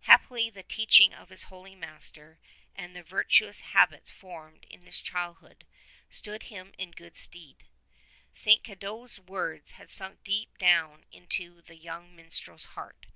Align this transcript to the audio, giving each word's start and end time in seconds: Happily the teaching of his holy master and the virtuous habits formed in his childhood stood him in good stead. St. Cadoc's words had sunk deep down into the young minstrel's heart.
Happily 0.00 0.50
the 0.50 0.64
teaching 0.64 1.14
of 1.14 1.28
his 1.28 1.44
holy 1.44 1.76
master 1.76 2.40
and 2.74 2.96
the 2.96 3.02
virtuous 3.04 3.60
habits 3.60 4.10
formed 4.10 4.64
in 4.68 4.80
his 4.84 5.00
childhood 5.00 5.64
stood 6.10 6.42
him 6.42 6.72
in 6.78 6.90
good 6.90 7.16
stead. 7.16 7.64
St. 8.34 8.64
Cadoc's 8.64 9.20
words 9.20 9.70
had 9.78 9.92
sunk 9.92 10.24
deep 10.24 10.58
down 10.58 11.04
into 11.12 11.62
the 11.62 11.76
young 11.76 12.16
minstrel's 12.16 12.64
heart. 12.74 13.06